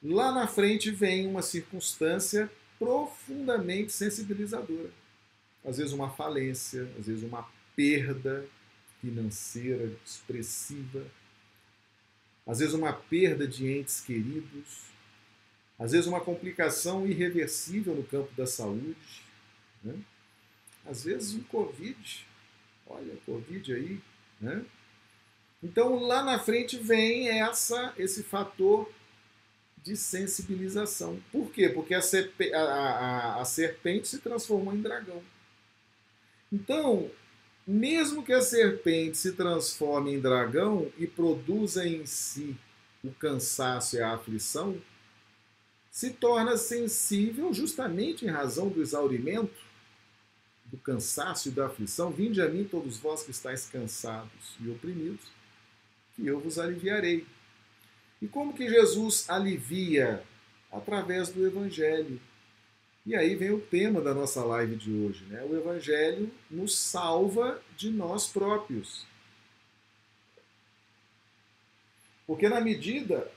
[0.00, 4.90] lá na frente vem uma circunstância profundamente sensibilizadora.
[5.64, 8.46] Às vezes, uma falência, às vezes, uma perda
[9.00, 11.06] financeira expressiva,
[12.46, 14.84] às vezes, uma perda de entes queridos,
[15.78, 19.22] às vezes, uma complicação irreversível no campo da saúde.
[19.82, 19.98] Né?
[20.86, 22.26] Às vezes um Covid,
[22.86, 24.00] olha, Covid aí,
[24.40, 24.64] né?
[25.62, 28.90] Então lá na frente vem essa esse fator
[29.82, 31.18] de sensibilização.
[31.32, 31.70] Por quê?
[31.70, 35.22] Porque a, a, a, a serpente se transformou em dragão.
[36.54, 37.10] Então,
[37.66, 42.56] mesmo que a serpente se transforme em dragão e produza em si
[43.02, 44.80] o cansaço e a aflição,
[45.90, 49.60] se torna sensível justamente em razão do exaurimento,
[50.66, 52.12] do cansaço e da aflição.
[52.12, 55.26] Vinde a mim todos vós que estáis cansados e oprimidos,
[56.14, 57.26] que eu vos aliviarei.
[58.22, 60.22] E como que Jesus alivia?
[60.70, 62.20] Através do Evangelho.
[63.06, 65.44] E aí vem o tema da nossa live de hoje, né?
[65.44, 69.06] O Evangelho nos salva de nós próprios.
[72.26, 73.30] Porque na medida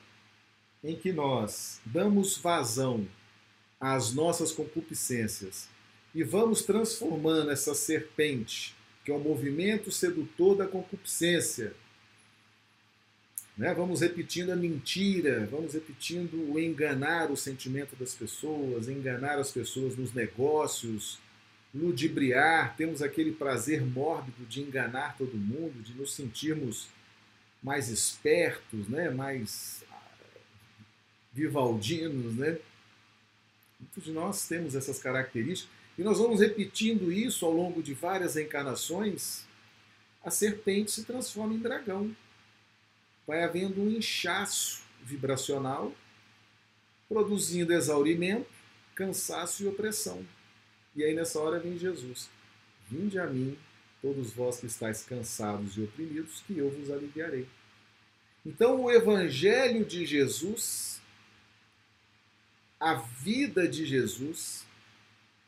[0.82, 3.06] em que nós damos vazão
[3.78, 5.68] às nossas concupiscências
[6.16, 11.76] e vamos transformando essa serpente, que é o movimento sedutor da concupiscência,
[13.58, 13.74] né?
[13.74, 19.98] Vamos repetindo a mentira, vamos repetindo o enganar o sentimento das pessoas, enganar as pessoas
[19.98, 21.18] nos negócios,
[21.74, 26.88] ludibriar, temos aquele prazer mórbido de enganar todo mundo, de nos sentirmos
[27.62, 29.10] mais espertos, né?
[29.10, 30.40] mais ah,
[31.34, 32.36] vivaldinos.
[32.36, 32.60] Né?
[33.80, 38.38] Muitos de nós temos essas características e nós vamos repetindo isso ao longo de várias
[38.38, 39.48] encarnações.
[40.24, 42.16] A serpente se transforma em dragão
[43.28, 45.94] vai havendo um inchaço vibracional,
[47.10, 48.50] produzindo exaurimento,
[48.96, 50.26] cansaço e opressão.
[50.96, 52.30] E aí nessa hora vem Jesus.
[52.90, 53.58] Vinde a mim,
[54.02, 57.46] todos vós que estáis cansados e oprimidos, que eu vos aliviarei.
[58.46, 61.02] Então o evangelho de Jesus,
[62.80, 64.66] a vida de Jesus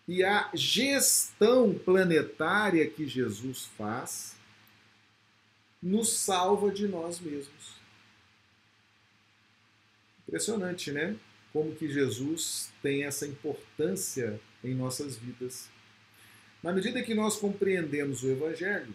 [0.05, 4.38] e a gestão planetária que Jesus faz
[5.81, 7.79] nos salva de nós mesmos.
[10.27, 11.15] Impressionante, né?
[11.51, 15.69] Como que Jesus tem essa importância em nossas vidas.
[16.61, 18.93] Na medida que nós compreendemos o Evangelho,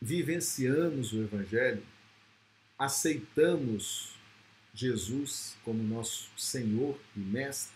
[0.00, 1.82] vivenciamos o Evangelho,
[2.78, 4.14] aceitamos
[4.72, 7.74] Jesus como nosso Senhor e Mestre,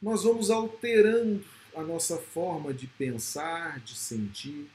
[0.00, 4.70] nós vamos alterando a nossa forma de pensar, de sentir,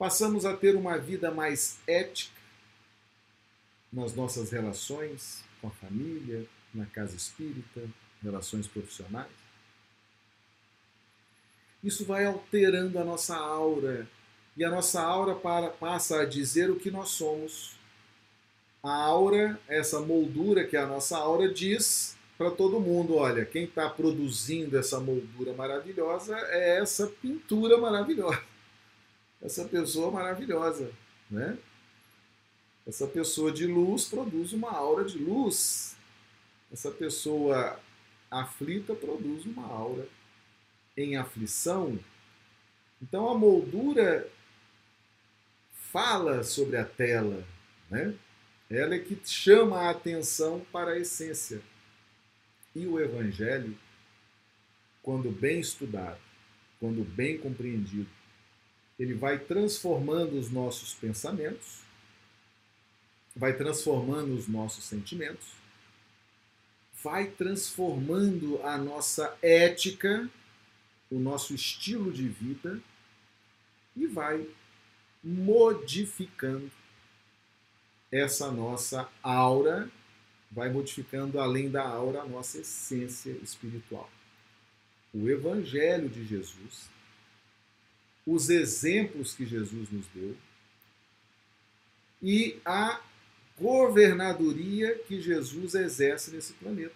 [0.00, 2.40] Passamos a ter uma vida mais ética
[3.92, 7.82] nas nossas relações com a família, na casa espírita,
[8.22, 9.28] relações profissionais.
[11.84, 14.08] Isso vai alterando a nossa aura
[14.56, 17.76] e a nossa aura para, passa a dizer o que nós somos.
[18.82, 23.90] A aura, essa moldura que a nossa aura, diz para todo mundo: olha, quem está
[23.90, 28.49] produzindo essa moldura maravilhosa é essa pintura maravilhosa
[29.42, 30.92] essa pessoa maravilhosa,
[31.30, 31.58] né?
[32.86, 35.96] Essa pessoa de luz produz uma aura de luz.
[36.72, 37.78] Essa pessoa
[38.30, 40.06] aflita produz uma aura
[40.96, 41.98] em aflição.
[43.00, 44.28] Então a moldura
[45.92, 47.44] fala sobre a tela,
[47.90, 48.14] né?
[48.68, 51.60] Ela é que chama a atenção para a essência.
[52.74, 53.76] E o evangelho,
[55.02, 56.20] quando bem estudado,
[56.78, 58.08] quando bem compreendido,
[59.00, 61.78] ele vai transformando os nossos pensamentos,
[63.34, 65.54] vai transformando os nossos sentimentos,
[67.02, 70.28] vai transformando a nossa ética,
[71.10, 72.78] o nosso estilo de vida
[73.96, 74.46] e vai
[75.24, 76.70] modificando
[78.12, 79.90] essa nossa aura,
[80.50, 84.10] vai modificando além da aura a nossa essência espiritual.
[85.14, 86.99] O Evangelho de Jesus
[88.30, 90.36] os exemplos que Jesus nos deu
[92.22, 93.02] e a
[93.58, 96.94] governadoria que Jesus exerce nesse planeta.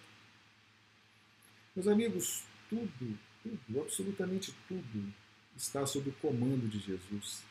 [1.75, 5.13] Meus amigos, tudo, tudo, absolutamente tudo
[5.57, 7.43] está sob o comando de Jesus.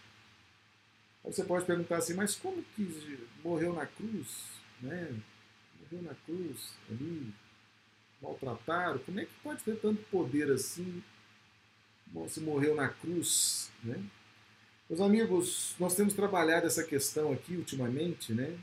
[1.23, 4.47] Você pode perguntar assim, mas como que morreu na cruz?
[4.81, 5.15] Né?
[5.81, 7.33] Morreu na cruz, ali,
[8.21, 9.01] maltratado?
[9.01, 11.03] Como é que pode ter tanto poder assim
[12.29, 14.03] se morreu na cruz, né?
[14.89, 18.59] Meus amigos, nós temos trabalhado essa questão aqui ultimamente, né?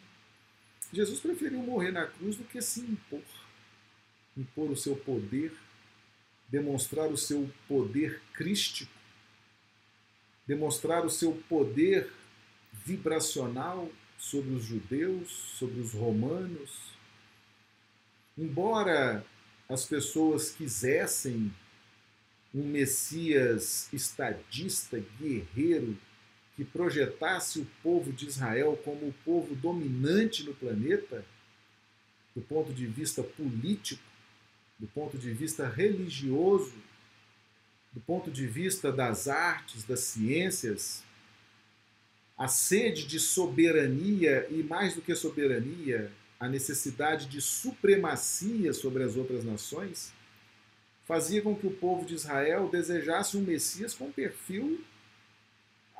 [0.93, 3.23] Jesus preferiu morrer na cruz do que se impor,
[4.37, 5.53] impor o seu poder,
[6.47, 8.91] demonstrar o seu poder crístico,
[10.45, 12.11] demonstrar o seu poder
[12.85, 16.91] vibracional sobre os judeus, sobre os romanos.
[18.37, 19.25] Embora
[19.67, 21.53] as pessoas quisessem
[22.54, 25.97] um Messias estadista, guerreiro,
[26.56, 31.26] que projetasse o povo de Israel como o povo dominante no planeta,
[32.36, 34.04] do ponto de vista político,
[34.78, 36.74] do ponto de vista religioso,
[37.93, 41.04] do ponto de vista das artes, das ciências,
[42.38, 49.16] a sede de soberania e, mais do que soberania, a necessidade de supremacia sobre as
[49.16, 50.12] outras nações,
[51.06, 54.84] fazia com que o povo de Israel desejasse um Messias com perfil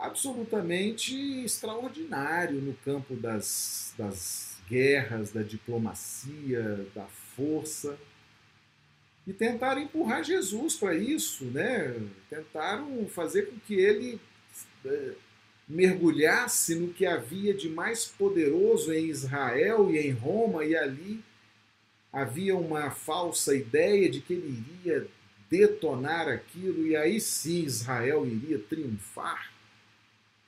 [0.02, 7.98] absolutamente extraordinário no campo das, das guerras, da diplomacia, da força.
[9.28, 11.96] E tentaram empurrar Jesus para isso, né?
[12.30, 14.20] tentaram fazer com que ele
[14.84, 15.14] eh,
[15.70, 21.24] mergulhasse no que havia de mais poderoso em Israel e em Roma, e ali
[22.12, 25.08] havia uma falsa ideia de que ele iria
[25.50, 29.52] detonar aquilo, e aí sim Israel iria triunfar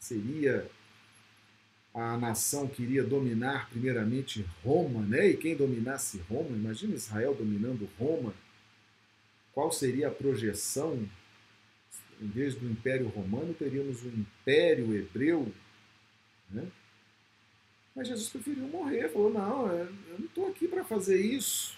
[0.03, 0.69] seria
[1.93, 5.27] a nação que iria dominar primeiramente Roma, né?
[5.27, 8.33] E quem dominasse Roma, imagina Israel dominando Roma.
[9.53, 11.07] Qual seria a projeção?
[12.21, 15.51] Em vez do Império Romano, teríamos o Império Hebreu,
[16.49, 16.67] né?
[17.95, 21.77] Mas Jesus preferiu morrer, falou: não, eu não estou aqui para fazer isso,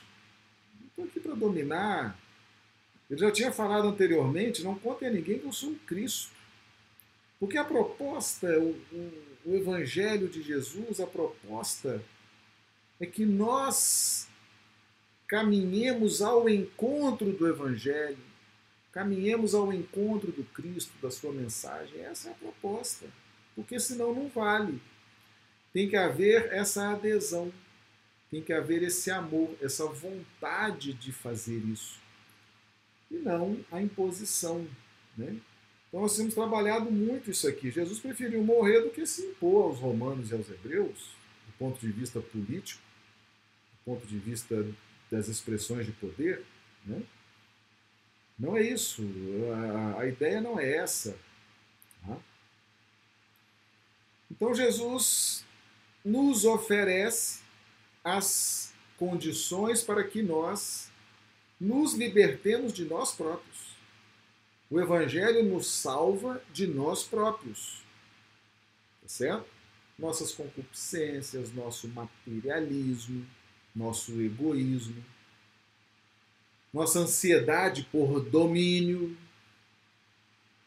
[0.79, 2.17] não estou aqui para dominar.
[3.09, 6.33] Ele já tinha falado anteriormente: não conte a ninguém que eu sou o Cristo.
[7.39, 12.01] Porque a proposta, o, o, o Evangelho de Jesus, a proposta
[12.99, 14.27] é que nós
[15.27, 18.17] caminhemos ao encontro do Evangelho,
[18.91, 21.99] caminhemos ao encontro do Cristo, da sua mensagem.
[22.01, 23.05] Essa é a proposta.
[23.53, 24.81] Porque senão não vale.
[25.75, 27.51] Tem que haver essa adesão,
[28.31, 31.99] tem que haver esse amor, essa vontade de fazer isso.
[33.11, 34.65] E não a imposição.
[35.17, 35.35] Né?
[35.89, 37.71] Então nós temos trabalhado muito isso aqui.
[37.71, 41.09] Jesus preferiu morrer do que se impor aos romanos e aos hebreus,
[41.45, 42.81] do ponto de vista político,
[43.73, 44.65] do ponto de vista
[45.11, 46.45] das expressões de poder.
[46.85, 47.03] Né?
[48.39, 49.03] Não é isso.
[49.97, 51.17] A, ideia não é essa.
[52.07, 52.17] Tá?
[54.31, 55.43] Então Jesus
[56.05, 57.39] nos oferece
[58.03, 60.91] as condições para que nós
[61.59, 63.75] nos libertemos de nós próprios.
[64.69, 67.83] O Evangelho nos salva de nós próprios.
[69.01, 69.47] Tá certo?
[69.97, 73.25] Nossas concupiscências, nosso materialismo,
[73.75, 75.03] nosso egoísmo,
[76.73, 79.17] nossa ansiedade por domínio,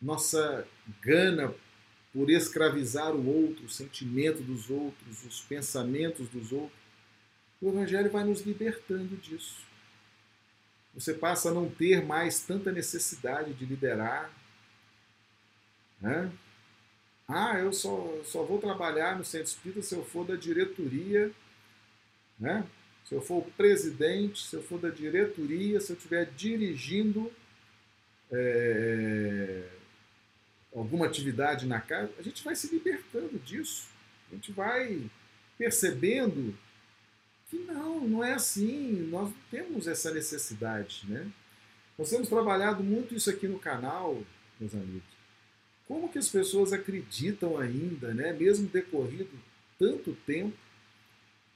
[0.00, 0.66] nossa
[1.02, 1.54] gana
[2.12, 6.78] por escravizar o outro, o sentimento dos outros, os pensamentos dos outros.
[7.60, 9.68] O Evangelho vai nos libertando disso
[10.98, 14.32] você passa a não ter mais tanta necessidade de liderar.
[16.00, 16.30] Né?
[17.28, 21.30] Ah, eu só, só vou trabalhar no centro espírita se eu for da diretoria,
[22.38, 22.66] né?
[23.04, 27.30] se eu for presidente, se eu for da diretoria, se eu estiver dirigindo
[28.32, 29.68] é,
[30.78, 33.88] alguma atividade na casa, a gente vai se libertando disso.
[34.30, 35.10] A gente vai
[35.56, 36.56] percebendo
[37.50, 41.26] que não, não é assim, nós temos essa necessidade, né?
[41.98, 44.22] Nós temos trabalhado muito isso aqui no canal,
[44.60, 45.18] meus amigos.
[45.86, 48.32] Como que as pessoas acreditam ainda, né?
[48.32, 49.30] Mesmo decorrido
[49.78, 50.56] tanto tempo,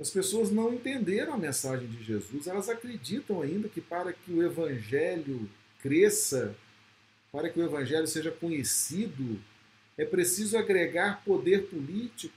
[0.01, 4.43] as pessoas não entenderam a mensagem de Jesus, elas acreditam ainda que para que o
[4.43, 5.49] evangelho
[5.81, 6.57] cresça,
[7.33, 9.41] para que o evangelho seja conhecido,
[9.97, 12.35] é preciso agregar poder político,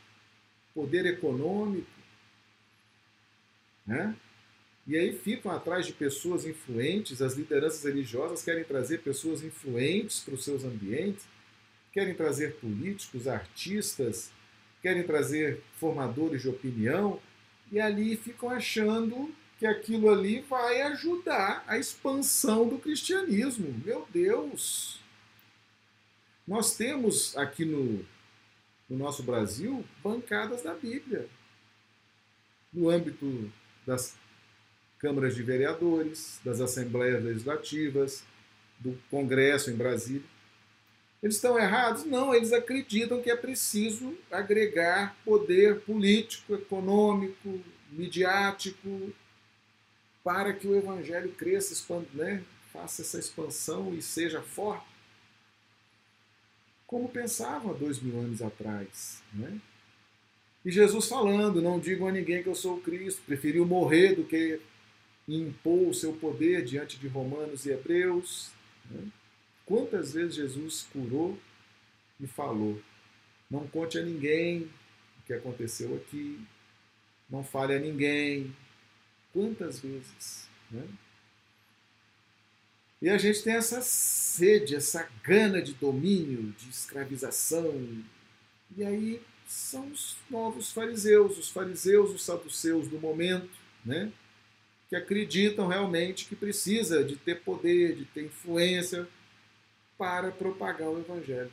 [0.73, 1.89] poder econômico,
[3.85, 4.15] né?
[4.87, 10.35] E aí ficam atrás de pessoas influentes, as lideranças religiosas querem trazer pessoas influentes para
[10.35, 11.25] os seus ambientes,
[11.91, 14.31] querem trazer políticos, artistas,
[14.81, 17.19] querem trazer formadores de opinião,
[17.71, 23.73] e ali ficam achando que aquilo ali vai ajudar a expansão do cristianismo.
[23.85, 24.99] Meu Deus!
[26.47, 28.05] Nós temos aqui no,
[28.89, 31.27] no nosso Brasil bancadas da Bíblia.
[32.71, 33.51] No âmbito
[33.85, 34.15] das
[34.99, 38.23] câmaras de vereadores, das assembleias legislativas,
[38.79, 40.23] do Congresso em Brasília.
[41.23, 42.03] Eles estão errados?
[42.05, 49.13] Não, eles acreditam que é preciso agregar poder político, econômico, midiático,
[50.25, 51.75] para que o evangelho cresça,
[52.15, 52.43] né?
[52.73, 54.87] faça essa expansão e seja forte.
[56.87, 59.21] Como pensavam há dois mil anos atrás.
[59.31, 59.61] Né?
[60.65, 64.23] E Jesus falando: Não digam a ninguém que eu sou o Cristo, preferiu morrer do
[64.23, 64.59] que
[65.27, 68.51] impor o seu poder diante de romanos e hebreus.
[68.89, 69.07] Né?
[69.63, 71.37] Quantas vezes Jesus curou
[72.19, 72.81] e falou?
[73.49, 74.63] Não conte a ninguém
[75.19, 76.39] o que aconteceu aqui.
[77.29, 78.55] Não fale a ninguém.
[79.35, 80.47] Quantas vezes?
[80.71, 80.87] Né?
[83.01, 88.01] E a gente tem essa sede, essa gana de domínio, de escravização.
[88.77, 93.51] E aí são os novos fariseus, os fariseus, os saduceus do momento,
[93.83, 94.09] né?
[94.87, 99.05] que acreditam realmente que precisa de ter poder, de ter influência
[99.97, 101.51] para propagar o evangelho.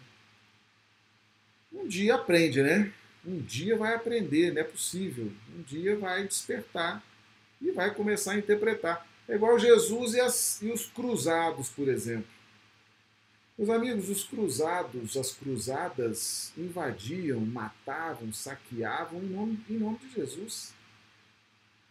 [1.73, 2.93] Um dia aprende, né?
[3.27, 5.33] Um dia vai aprender, não é possível.
[5.59, 7.03] Um dia vai despertar
[7.63, 9.07] e vai começar a interpretar.
[9.29, 12.29] É igual Jesus e, as, e os cruzados, por exemplo.
[13.57, 20.75] Meus amigos, os cruzados, as cruzadas invadiam, matavam, saqueavam em nome, em nome de Jesus.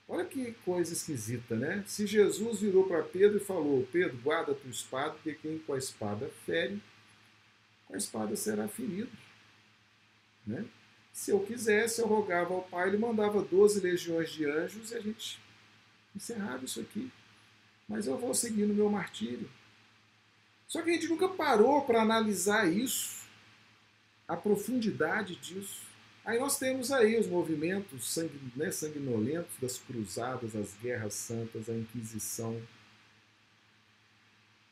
[0.07, 1.83] Olha que coisa esquisita, né?
[1.87, 5.73] Se Jesus virou para Pedro e falou: Pedro, guarda a tua espada, porque quem com
[5.73, 6.81] a espada fere,
[7.87, 9.11] com a espada será ferido.
[10.45, 10.65] Né?
[11.13, 14.99] Se eu quisesse, eu rogava ao Pai, ele mandava 12 legiões de anjos e a
[14.99, 15.39] gente
[16.15, 17.11] encerrava isso aqui.
[17.87, 19.49] Mas eu vou seguir no meu martírio.
[20.67, 23.27] Só que a gente nunca parou para analisar isso,
[24.27, 25.81] a profundidade disso.
[26.23, 31.73] Aí nós temos aí os movimentos sangue, né, sanguinolentos das cruzadas, as guerras santas, a
[31.73, 32.61] Inquisição.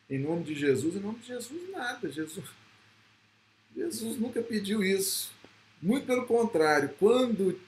[0.09, 2.09] Em nome de Jesus, em nome de Jesus, nada.
[2.09, 2.45] Jesus,
[3.75, 5.31] Jesus nunca pediu isso.
[5.81, 7.59] Muito pelo contrário, quando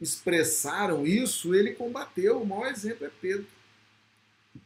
[0.00, 2.40] expressaram isso, ele combateu.
[2.40, 3.46] O maior exemplo é Pedro.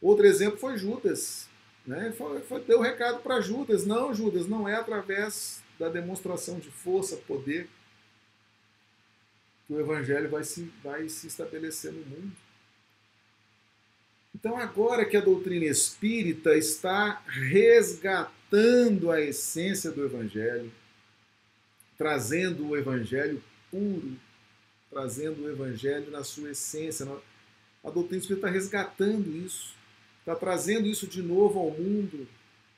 [0.01, 1.47] Outro exemplo foi Judas.
[1.85, 2.11] Né?
[2.17, 7.17] Foi, foi, deu recado para Judas: não, Judas, não é através da demonstração de força,
[7.17, 7.67] poder,
[9.67, 12.31] que o evangelho vai se, vai se estabelecer no mundo.
[14.33, 20.71] Então, agora que a doutrina espírita está resgatando a essência do evangelho,
[21.97, 24.17] trazendo o evangelho puro,
[24.95, 27.05] trazendo o evangelho na sua essência,
[27.83, 29.73] a doutrina espírita está resgatando isso,
[30.21, 32.25] está trazendo isso de novo ao mundo,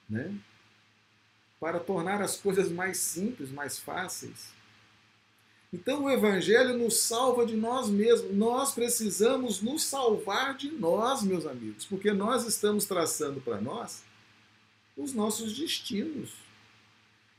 [0.10, 0.36] né?
[1.60, 4.52] para tornar as coisas mais simples, mais fáceis.
[5.72, 8.36] Então o Evangelho nos salva de nós mesmos.
[8.36, 14.02] Nós precisamos nos salvar de nós, meus amigos, porque nós estamos traçando para nós
[14.96, 16.32] os nossos destinos.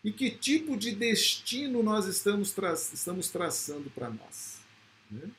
[0.04, 4.57] E que tipo de destino nós estamos, tra estamos traçando para nós?
[5.11, 5.30] Né?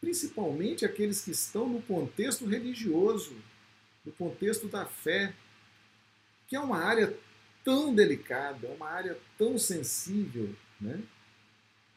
[0.00, 3.36] Principalmente aqueles que estão no contexto religioso,
[4.04, 5.34] no contexto da fé,
[6.46, 7.16] que é uma área
[7.64, 11.02] tão delicada, é uma área tão sensível, né?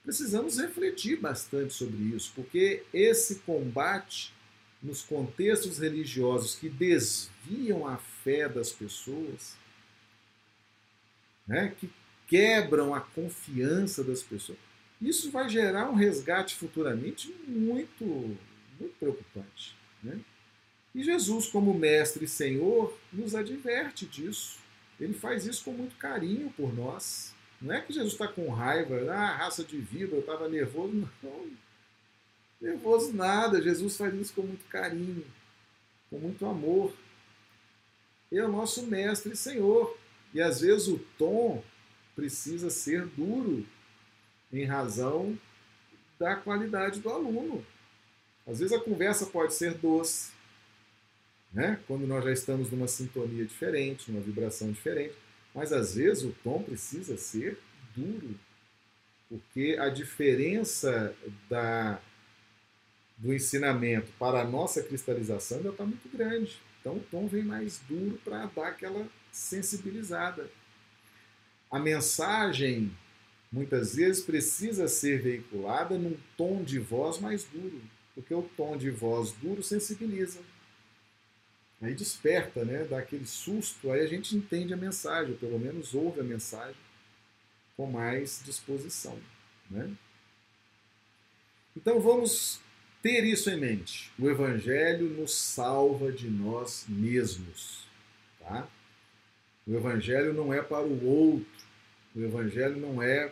[0.04, 4.34] precisamos refletir bastante sobre isso, porque esse combate
[4.82, 9.58] nos contextos religiosos que desviam a fé das pessoas,
[11.46, 11.90] né, que
[12.28, 14.60] quebram a confiança das pessoas,
[15.02, 18.04] isso vai gerar um resgate futuramente muito,
[18.80, 19.76] muito preocupante.
[20.02, 20.20] Né?
[20.94, 24.58] E Jesus, como mestre e senhor, nos adverte disso.
[25.00, 27.36] Ele faz isso com muito carinho por nós.
[27.62, 30.94] Não é que Jesus está com raiva, ah, raça de vida, eu estava nervoso.
[31.22, 31.52] Não,
[32.60, 33.62] nervoso nada.
[33.62, 35.26] Jesus faz isso com muito carinho,
[36.10, 36.92] com muito amor.
[38.32, 39.96] Ele é o nosso mestre e senhor.
[40.34, 41.64] E às vezes o tom
[42.16, 43.64] precisa ser duro
[44.52, 45.38] em razão
[46.20, 47.66] da qualidade do aluno.
[48.46, 50.32] Às vezes a conversa pode ser doce,
[51.54, 51.80] né?
[51.88, 55.16] quando nós já estamos numa sintonia diferente, numa vibração diferente.
[55.54, 57.60] Mas às vezes o tom precisa ser
[57.96, 58.40] duro,
[59.28, 61.14] porque a diferença
[61.50, 62.00] da,
[63.18, 66.62] do ensinamento para a nossa cristalização já está muito grande.
[66.80, 70.50] Então o tom vem mais duro para dar aquela sensibilizada.
[71.70, 72.96] A mensagem
[73.52, 77.82] muitas vezes precisa ser veiculada num tom de voz mais duro,
[78.14, 80.40] porque o tom de voz duro sensibiliza.
[81.82, 82.86] Aí desperta, né?
[82.86, 86.76] dá aquele susto, aí a gente entende a mensagem, ou pelo menos ouve a mensagem
[87.76, 89.18] com mais disposição.
[89.70, 89.96] Né?
[91.76, 92.60] Então vamos
[93.04, 94.12] ter isso em mente.
[94.18, 97.86] O Evangelho nos salva de nós mesmos.
[98.40, 98.68] Tá?
[99.68, 101.67] O Evangelho não é para o outro.
[102.18, 103.32] O Evangelho não é.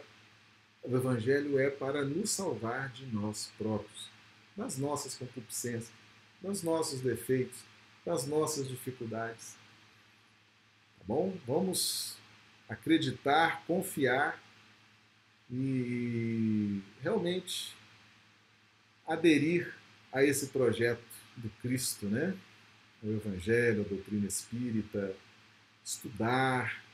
[0.84, 4.10] O Evangelho é para nos salvar de nós próprios,
[4.56, 5.92] das nossas concupiscências,
[6.40, 7.64] dos nossos defeitos
[8.06, 9.58] das nossas dificuldades.
[11.00, 11.36] Tá bom?
[11.48, 12.16] Vamos
[12.70, 14.40] acreditar, confiar
[15.50, 17.76] e realmente
[19.08, 19.74] aderir
[20.14, 21.02] a esse projeto
[21.36, 22.38] do Cristo, né?
[23.02, 25.16] O Evangelho, a doutrina espírita,
[25.84, 26.85] estudar,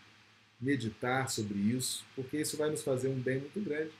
[0.61, 3.91] meditar sobre isso, porque isso vai nos fazer um bem muito grande.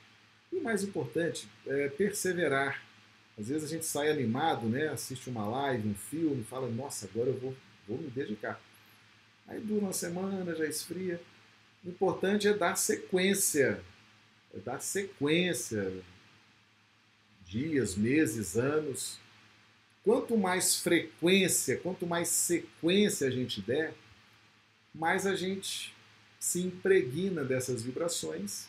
[0.52, 2.82] E o mais importante é perseverar.
[3.38, 4.88] Às vezes a gente sai animado, né?
[4.88, 7.56] assiste uma live, um filme, fala, nossa, agora eu vou,
[7.88, 8.60] vou me dedicar.
[9.48, 11.20] Aí dura uma semana, já esfria.
[11.84, 13.82] O importante é dar sequência.
[14.54, 15.92] É dar sequência.
[17.44, 19.18] Dias, meses, anos.
[20.04, 23.94] Quanto mais frequência, quanto mais sequência a gente der,
[24.94, 25.91] mais a gente
[26.42, 28.66] se impregna dessas vibrações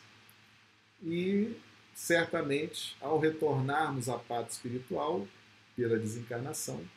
[1.02, 1.56] e
[1.96, 5.28] certamente ao retornarmos à pátria espiritual
[5.76, 6.88] pela desencarnação,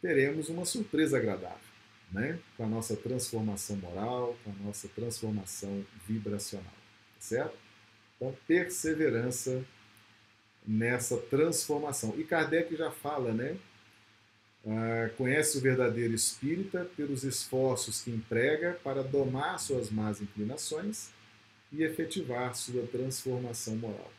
[0.00, 1.58] teremos uma surpresa agradável,
[2.12, 2.38] né?
[2.56, 6.72] Com a nossa transformação moral, com a nossa transformação vibracional,
[7.18, 7.58] certo?
[8.14, 9.64] Então, perseverança
[10.64, 12.14] nessa transformação.
[12.16, 13.56] E Kardec já fala, né?
[14.66, 21.10] Ah, conhece o verdadeiro espírita pelos esforços que emprega para domar suas más inclinações
[21.72, 24.12] e efetivar sua transformação moral.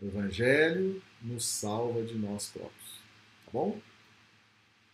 [0.00, 3.00] O Evangelho nos salva de nós próprios.
[3.44, 3.80] Tá bom?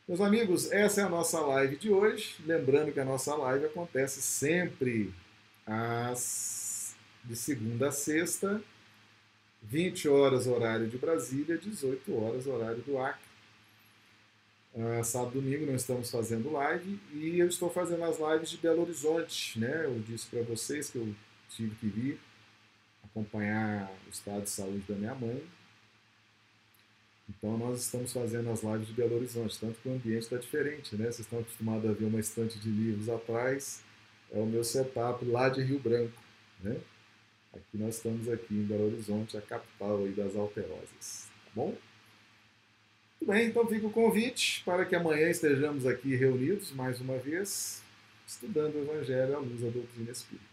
[0.06, 2.36] Meus amigos, essa é a nossa live de hoje.
[2.44, 5.12] Lembrando que a nossa live acontece sempre
[5.66, 6.94] às,
[7.24, 8.62] de segunda a sexta,
[9.62, 13.31] 20 horas horário de Brasília, 18 horas horário do Acre.
[14.74, 18.56] Uh, sábado e domingo não estamos fazendo live e eu estou fazendo as lives de
[18.56, 19.84] Belo Horizonte, né?
[19.84, 21.14] Eu disse para vocês que eu
[21.50, 22.20] tive que vir
[23.04, 25.42] acompanhar o estado de saúde da minha mãe.
[27.28, 30.96] Então nós estamos fazendo as lives de Belo Horizonte, tanto que o ambiente está diferente,
[30.96, 31.04] né?
[31.04, 33.82] Vocês estão acostumados a ver uma estante de livros atrás,
[34.32, 36.22] é o meu setup lá de Rio Branco,
[36.60, 36.80] né?
[37.52, 41.76] Aqui nós estamos aqui em Belo Horizonte, a capital aí das Alterosas, tá bom?
[43.22, 47.80] Muito bem, então fica o convite para que amanhã estejamos aqui reunidos mais uma vez,
[48.26, 50.44] estudando o Evangelho à luz da doutrina espírita.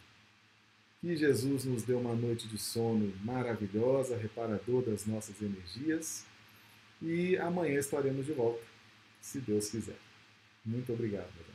[1.01, 6.27] Que Jesus nos dê uma noite de sono maravilhosa, reparador das nossas energias,
[7.01, 8.61] e amanhã estaremos de volta,
[9.19, 9.97] se Deus quiser.
[10.63, 11.48] Muito obrigado.